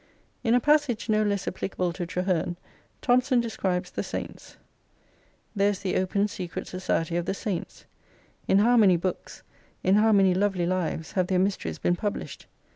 [0.43, 2.57] In a passage no less applicable to Traheme,
[3.03, 4.57] Thomson describes the Saints:—
[5.55, 7.85] There is the Open Secret Society of the Saints.
[8.47, 9.43] In how many books,
[9.83, 12.47] in how many lovely lives, have their mysteries been published